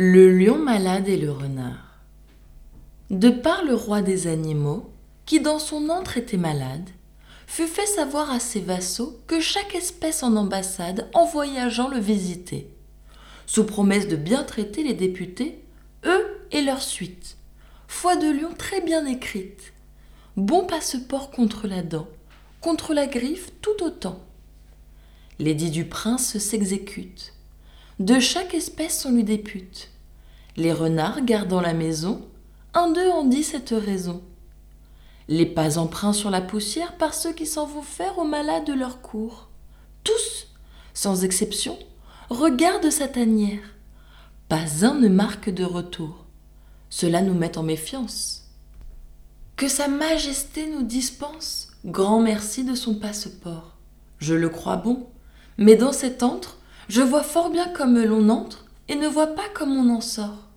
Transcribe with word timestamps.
Le 0.00 0.30
lion 0.30 0.58
malade 0.58 1.08
et 1.08 1.16
le 1.16 1.32
renard. 1.32 1.98
De 3.10 3.30
par 3.30 3.64
le 3.64 3.74
roi 3.74 4.00
des 4.00 4.28
animaux, 4.28 4.92
qui 5.26 5.40
dans 5.40 5.58
son 5.58 5.88
antre 5.88 6.16
était 6.16 6.36
malade, 6.36 6.88
fut 7.48 7.66
fait 7.66 7.84
savoir 7.84 8.30
à 8.30 8.38
ses 8.38 8.60
vassaux 8.60 9.18
que 9.26 9.40
chaque 9.40 9.74
espèce 9.74 10.22
en 10.22 10.36
ambassade 10.36 11.08
en 11.14 11.24
voyageant 11.24 11.88
le 11.88 11.98
visitait, 11.98 12.68
sous 13.46 13.64
promesse 13.64 14.06
de 14.06 14.14
bien 14.14 14.44
traiter 14.44 14.84
les 14.84 14.94
députés, 14.94 15.64
eux 16.04 16.46
et 16.52 16.62
leur 16.62 16.80
suite. 16.80 17.36
Foi 17.88 18.14
de 18.14 18.30
lion 18.30 18.54
très 18.56 18.80
bien 18.80 19.04
écrite, 19.04 19.72
bon 20.36 20.64
passeport 20.64 21.32
contre 21.32 21.66
la 21.66 21.82
dent, 21.82 22.06
contre 22.60 22.94
la 22.94 23.08
griffe 23.08 23.50
tout 23.60 23.82
autant. 23.82 24.20
L'édit 25.40 25.72
du 25.72 25.86
prince 25.86 26.38
s'exécute 26.38 27.32
de 27.98 28.20
chaque 28.20 28.54
espèce 28.54 29.04
on 29.06 29.12
lui 29.12 29.24
députe. 29.24 29.90
Les 30.56 30.72
renards 30.72 31.24
gardant 31.24 31.60
la 31.60 31.74
maison, 31.74 32.26
un 32.74 32.90
d'eux 32.90 33.10
en 33.10 33.24
dit 33.24 33.42
cette 33.42 33.70
raison. 33.70 34.22
Les 35.28 35.46
pas 35.46 35.78
empreints 35.78 36.12
sur 36.12 36.30
la 36.30 36.40
poussière 36.40 36.96
par 36.96 37.12
ceux 37.12 37.32
qui 37.32 37.46
s'en 37.46 37.66
vont 37.66 37.82
faire 37.82 38.18
aux 38.18 38.24
malades 38.24 38.66
de 38.66 38.72
leur 38.72 39.02
cour. 39.02 39.48
Tous, 40.04 40.48
sans 40.94 41.24
exception, 41.24 41.76
regardent 42.30 42.90
sa 42.90 43.08
tanière. 43.08 43.74
Pas 44.48 44.84
un 44.86 44.94
ne 44.94 45.08
marque 45.08 45.50
de 45.50 45.64
retour. 45.64 46.24
Cela 46.90 47.20
nous 47.20 47.34
met 47.34 47.58
en 47.58 47.62
méfiance. 47.62 48.44
Que 49.56 49.68
Sa 49.68 49.88
Majesté 49.88 50.68
nous 50.68 50.84
dispense 50.84 51.72
grand 51.84 52.20
merci 52.20 52.64
de 52.64 52.74
son 52.74 52.94
passeport. 52.94 53.76
Je 54.18 54.34
le 54.34 54.48
crois 54.48 54.76
bon, 54.76 55.08
mais 55.58 55.74
dans 55.74 55.92
cet 55.92 56.22
antre, 56.22 56.57
je 56.88 57.02
vois 57.02 57.22
fort 57.22 57.50
bien 57.50 57.68
comme 57.68 57.98
l'on 57.98 58.28
entre 58.28 58.64
et 58.88 58.94
ne 58.94 59.08
vois 59.08 59.28
pas 59.28 59.48
comme 59.54 59.76
on 59.76 59.94
en 59.94 60.00
sort. 60.00 60.47